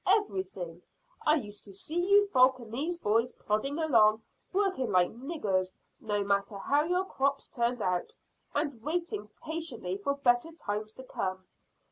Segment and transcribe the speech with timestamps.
[0.07, 0.81] "Everything.
[1.27, 6.23] I used to see you folk and these boys plodding along, working like niggers, no
[6.23, 8.11] matter how your crops turned out,
[8.55, 11.45] and waiting patiently for better times to come."